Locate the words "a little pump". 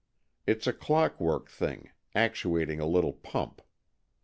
2.79-3.61